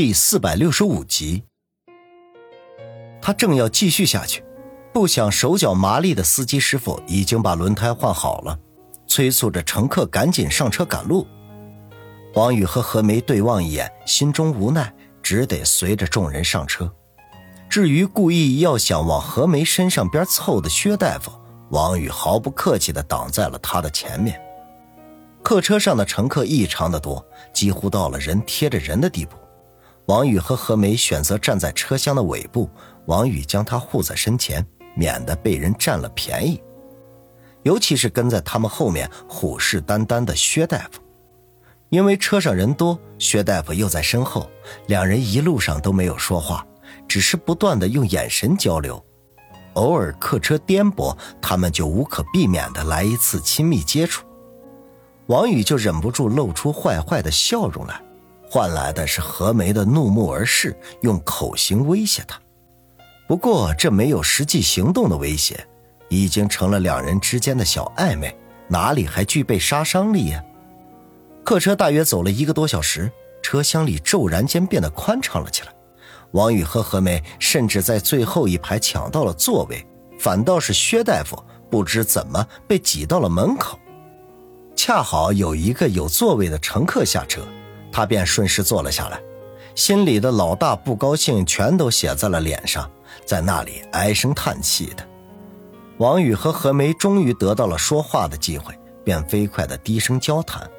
[0.00, 1.42] 第四百六十五集，
[3.20, 4.44] 他正要继续下去，
[4.92, 8.56] 不想手脚麻利的司机师傅已经把轮胎换好了，
[9.08, 11.26] 催促着乘客赶紧上车赶路。
[12.34, 16.88] 王宇和何梅对望一眼，心中无奈，只得随着众人上车。
[17.68, 21.32] 至于故意要想往何梅身上边凑的薛大夫，
[21.70, 24.40] 王宇毫不客气地挡在了他的前面。
[25.42, 29.36] 客车上的乘客异常的多，几乎到了人贴着人的地步。
[30.08, 32.68] 王宇和何梅选择站在车厢的尾部，
[33.06, 36.62] 王宇将她护在身前，免得被人占了便宜。
[37.62, 41.02] 尤其是跟在他们后面虎视眈眈的薛大夫，
[41.90, 44.50] 因为车上人多，薛大夫又在身后，
[44.86, 46.66] 两人一路上都没有说话，
[47.06, 49.04] 只是不断的用眼神交流。
[49.74, 54.24] 偶尔客车颠簸，他们就无可避免的来一次亲密接触。
[55.26, 58.00] 王宇就忍不住露出坏坏的笑容来，
[58.50, 62.40] 换来的是何梅的怒目而视，用口型威胁他。
[63.26, 65.66] 不过这没有实际行动的威胁，
[66.08, 68.34] 已经成了两人之间的小暧昧，
[68.66, 70.42] 哪里还具备杀伤力呀？
[71.44, 73.10] 客车大约走了一个多小时，
[73.42, 75.72] 车厢里骤然间变得宽敞了起来。
[76.32, 79.86] 王宇和何梅甚至在最后一排抢到了座位，
[80.18, 83.78] 反倒是薛大夫不知怎么被挤到了门口。
[84.76, 87.42] 恰好有一个有座位的乘客下车，
[87.98, 89.20] 他便顺势坐了下来，
[89.74, 92.88] 心里的老大不高兴全都写在了脸上，
[93.26, 95.04] 在那里唉声叹气的。
[95.96, 100.70] 王宇和何梅终于得到了说话的机会，便飞快的低声交谈。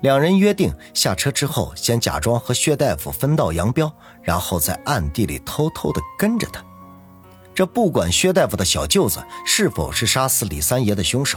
[0.00, 6.64] 两人约定下车之后，先假装和薛大夫分道扬镳，然后在暗地里偷偷的跟着他。
[7.52, 11.36] 这不管薛大夫的小舅子是否是杀死李三爷的凶手。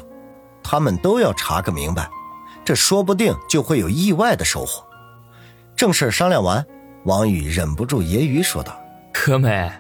[0.62, 2.08] 他们都要查个明白，
[2.64, 4.86] 这说不定就会有意外的收获。
[5.78, 6.66] 正事商量完，
[7.03, 8.81] 王宇忍不住揶揄说道
[9.14, 9.72] ：“何梅，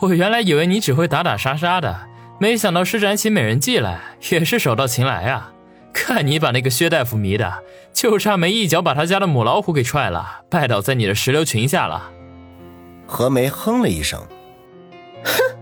[0.00, 5.54] 我原来以为你只会打打杀杀的，没想到施展起美人计来也是手到擒来啊！
[5.94, 12.12] 看你把那个薛大夫迷的，就差没一脚把他家的母老虎给踹了，拜倒在你的石榴裙下了。”
[13.08, 14.20] 何梅哼了一声
[15.24, 15.56] ：“哼，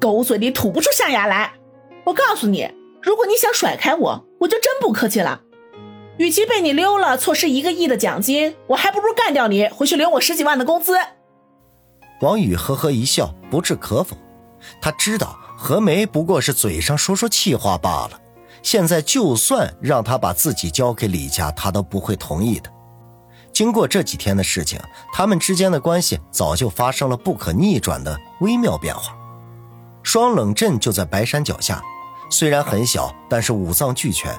[0.00, 1.54] 狗嘴里吐不出象牙来！
[2.04, 2.70] 我告诉你。”
[3.02, 5.40] 如果你想甩开我，我就真不客气了。
[6.18, 10.98] 与其被你溜了，错失一个亿的奖金，我还不如干掉你，回去领我十几万的工资。
[12.20, 14.16] 王宇呵呵一笑，不置可否。
[14.80, 18.20] 他知道何梅不过是嘴上说说气话罢了。
[18.60, 22.68] 现在就算让他把自己交给李家，他都不会同意的。
[23.52, 24.80] 经过这几天的事情，
[25.12, 29.16] 他们之间的关系早就发生了不可逆转的微妙变化。
[30.02, 31.80] 双冷镇就在白山脚下。
[32.30, 34.36] 虽然很小，但是五脏俱全，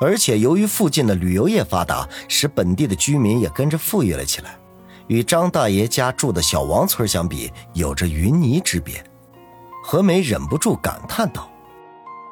[0.00, 4.58] 而且由于附近的旅游业发达，使本地的居民也跟着富裕了起来。
[5.08, 9.02] 与张大爷家住的小王村相比，有着云泥之别。
[9.82, 11.50] 何梅忍不住感叹道：“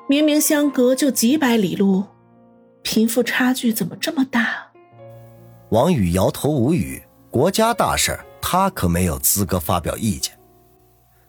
[0.09, 2.05] 明明相隔就几百里路，
[2.83, 4.67] 贫富差距怎么这么大？”
[5.71, 7.03] 王宇摇头无语。
[7.31, 10.33] 国家大事，他可没有资格发表意见。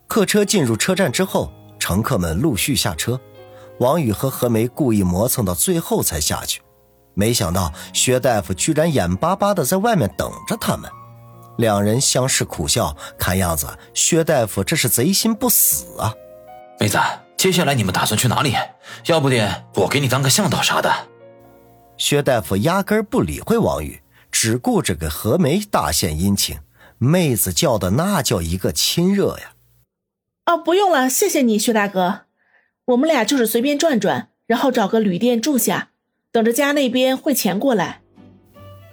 [0.08, 3.20] 客车进入车站之后，乘客们陆续下车。
[3.80, 6.62] 王宇和何梅故意磨蹭到最后才下去，
[7.14, 10.90] 没想到薛大夫居然眼巴巴的在外面等着他们。
[11.58, 16.14] 两人相视苦笑，看样子薛大夫这是贼心不死啊！
[16.80, 17.00] 妹子，
[17.36, 18.56] 接下来你们打算去哪里？
[19.08, 20.92] 要不的，我给你当个向导啥的。
[21.98, 26.60] 薛大夫压根不理会王宇，只顾着给何梅大献殷勤。
[27.00, 29.54] 妹子叫的那叫一个亲热呀！
[30.46, 32.27] 哦，不用了，谢谢你，薛大哥。
[32.88, 35.90] 我们俩就是随便转转，然后找个旅店住下，
[36.32, 38.00] 等着家那边汇钱过来。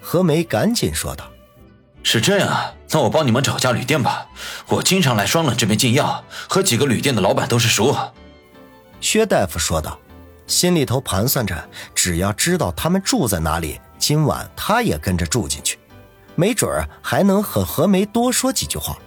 [0.00, 1.30] 何梅赶紧说道
[2.02, 4.26] ：“是这样啊，那我帮你们找家旅店吧。
[4.66, 7.96] 我经常来双冷这边进药，和几个旅店的老板都是熟。”
[9.00, 9.96] 薛大夫说道，
[10.48, 15.78] 心里头盘算着，只要知道他们住在哪里，今晚他也跟着住进去，
[16.34, 18.98] 没准儿还能和何梅多说几句话。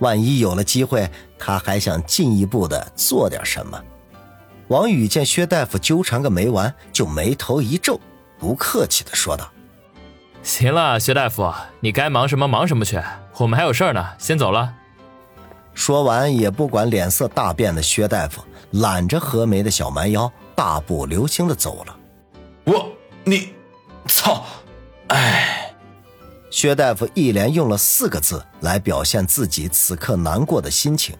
[0.00, 3.82] 万一有了机会，他还想进一步的做点什么。
[4.68, 8.00] 王宇见薛大夫纠缠个没完，就眉头一皱，
[8.38, 9.50] 不客气的说道
[10.42, 12.98] ：“行了，薛大夫，你该忙什么忙什么去，
[13.36, 14.74] 我们还有事呢，先走了。”
[15.74, 21.96] 说完，也不管脸色大变的薛大夫，揽着何梅的小蛮腰，大步流星的走了。
[22.64, 22.88] 我，
[23.24, 23.50] 你，
[24.06, 24.46] 操，
[25.08, 25.74] 哎！
[26.50, 31.14] 薛大夫一连用了四个字来表现自己此刻难过的心情，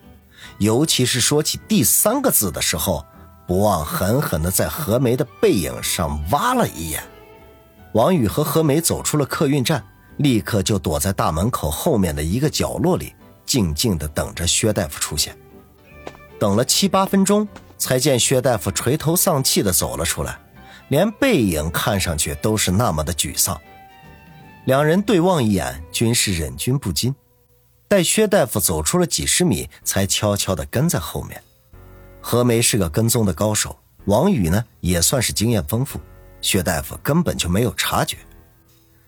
[0.59, 3.05] 尤其是说起第三个字的时候。
[3.47, 7.03] 不忘狠狠地在何梅的背影上挖了一眼。
[7.93, 9.85] 王宇和何梅走出了客运站，
[10.17, 13.15] 立刻就躲在大门口后面的一个角落里，
[13.47, 15.37] 静静的等着薛大夫出现。
[16.39, 17.47] 等了七八分钟，
[17.79, 20.39] 才见薛大夫垂头丧气的走了出来，
[20.89, 23.61] 连背影看上去都是那么的沮丧。
[24.65, 27.15] 两人对望一眼，均是忍俊不禁。
[27.87, 31.41] 待薛大夫走出了几十米，才悄悄地跟在后面。
[32.27, 36.01] 何梅是个跟踪的高手，王宇呢也算是经验丰富，
[36.41, 38.17] 薛大夫根本就没有察觉。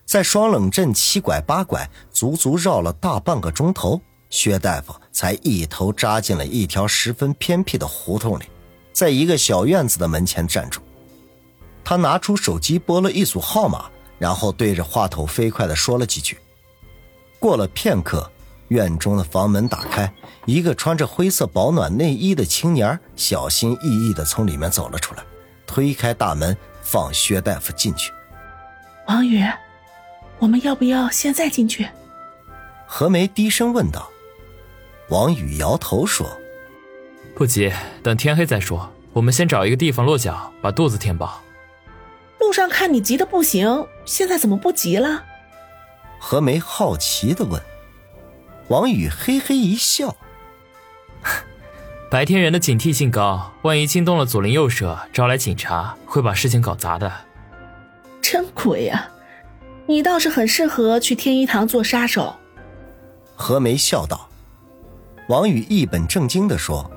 [0.05, 3.99] 在双冷镇七拐八拐，足足绕了大半个钟头，
[4.29, 8.45] 薛大夫才一头扎进了一条十分偏僻的胡同里，
[8.93, 10.83] 在一个小院子的门前站住。
[11.83, 13.87] 他拿出手机拨了一组号码，
[14.19, 16.37] 然后对着话筒飞快地说了几句。
[17.39, 18.31] 过了片刻。
[18.69, 20.13] 院中的房门打开，
[20.45, 25.23] 一个穿着灰色保暖内衣的青年小心翼翼地从里面走了出来，
[25.67, 28.13] 推开大门，放薛大夫进去。
[29.07, 29.45] 王宇，
[30.39, 31.89] 我们要不要现在进去？
[32.87, 34.09] 何梅低声问道。
[35.09, 36.27] 王宇摇头说
[37.37, 37.73] ：“不急，
[38.03, 38.93] 等天黑再说。
[39.13, 41.41] 我们先找一个地方落脚，把肚子填饱。”
[42.41, 45.25] 路上看你急得不行，现在怎么不急了？
[46.19, 47.61] 何梅好奇地问。
[48.69, 50.17] 王宇嘿嘿一笑，
[52.11, 57.13] 白天人的警惕性高，万一惊动了左邻右舍，招来警察，会把事情搞砸的。
[58.21, 59.09] 真鬼呀！
[59.87, 62.35] 你倒是很适合去天一堂做杀手。
[63.37, 64.29] 何梅笑道。
[65.29, 66.91] 王宇一本正经的说：“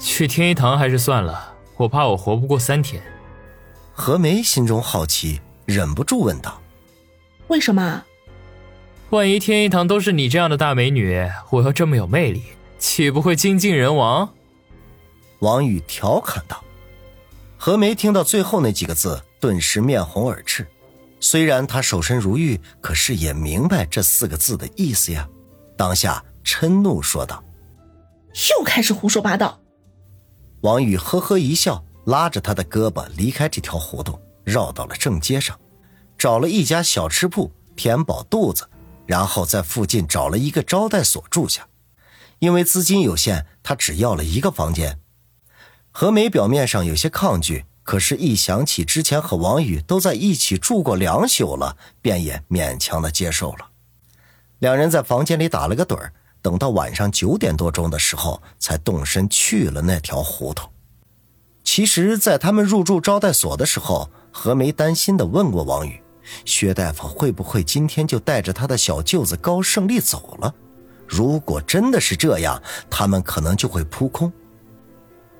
[0.00, 3.02] 去天一堂还是算了，我怕我活不过三天。”
[3.92, 6.58] 何梅心中好奇，忍不住问道
[7.48, 8.04] ：“为什么？”
[9.10, 12.44] 万一天一堂都是你这样的大美女，我又这么有魅力，
[12.78, 14.32] 岂不会精尽人亡？
[15.40, 16.62] 王宇调侃道。
[17.58, 20.64] 何梅听到最后那几个字，顿时面红耳赤。
[21.18, 25.28] 虽然她守身如玉，可是也明白这四个字的意思呀。
[25.76, 27.42] 当下嗔怒说道
[28.56, 29.60] ：“又开始胡说八道。”
[30.62, 35.58] 王宇呵呵一笑，拉着他的胳膊离开这条胡同，绕到了正街上，
[36.16, 38.64] 找了一家小吃铺填饱肚子。
[39.10, 41.66] 然后在附近找了一个招待所住下，
[42.38, 45.00] 因为资金有限，他只要了一个房间。
[45.90, 53.70] 何梅表面上有些抗拒，可是，一想起之前和王宇都在一起住过两宿了，便也勉强的接受了。
[54.60, 60.70] 两人在房间里打了个盹儿，等到晚上九点多钟的时候，才动身去了那条胡同。
[61.64, 66.00] 其实，在他们入住招待所的时候，何梅担心的问过王宇。
[66.44, 70.54] 薛大夫会不会今天就带着他的小舅子高胜利走了？
[71.06, 74.32] 如果真的是这样，他们可能就会扑空。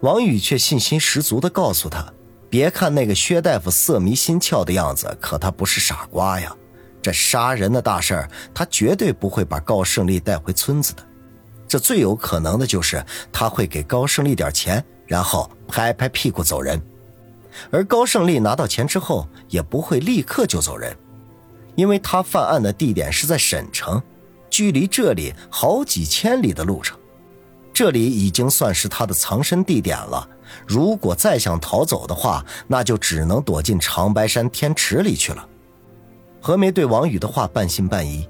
[0.00, 2.12] 王宇却信心十足地告诉他
[2.50, 6.52] ：“别看那个薛大夫色迷心窍的样子，可他不是傻瓜呀。
[7.00, 11.06] 这杀人的大事儿，他绝对不会把高胜利带回村子的。
[11.69, 16.82] 这最有可能的就是他会给高胜利点钱，然后拍拍屁股走人。”
[17.70, 20.97] 而高胜利拿到钱之后，也不会立刻就走人，
[21.75, 24.02] 因为他犯案的地点是在沈城，
[24.49, 26.99] 距离这里好几千里的路程，
[27.73, 30.29] 这里已经算是他的藏身地点了。
[30.67, 35.49] 如果再想逃走的话，那就只能躲进长白山天池里去了。
[36.41, 38.29] 何梅对王宇的话半信半疑，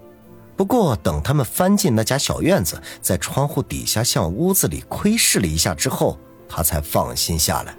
[0.57, 7.75] 不过等他们翻进那家小院子，在窗户底下向屋子里窥视了一下之后，他才放心下来。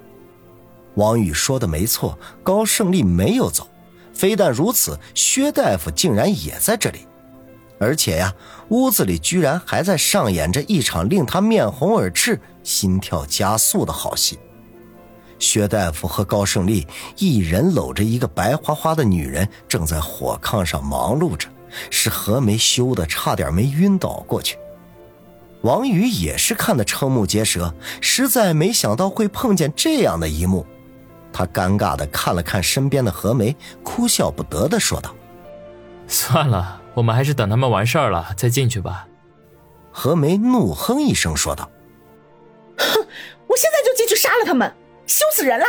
[0.96, 3.68] 王宇说的没错，高胜利没有走。
[4.14, 7.08] 非但如此，薛大夫竟然也在这里，
[7.80, 8.34] 而且呀，
[8.70, 14.38] 屋子里居然还在上演着一场令他面红耳赤、心跳加速的好戏。
[15.40, 16.86] 薛大夫和高胜利
[17.18, 21.48] 一人搂着一个白花花的女人，正在火炕上忙碌着，
[21.90, 24.58] 是何梅羞得差点没晕倒过去。
[25.62, 30.66] 王宇也是看得瞠目结舌，实在没想到会碰见这样的一幕。
[31.34, 35.14] 他尴尬的看了看身边的何梅，哭笑不得的说道
[36.08, 39.08] ：“算了，我们还是等他们完事儿了再进去吧。”
[39.92, 41.70] 何梅怒哼一声说道
[42.78, 43.06] ：“哼，
[43.48, 44.74] 我现在就进去杀了他们，
[45.06, 45.66] 羞死人了！”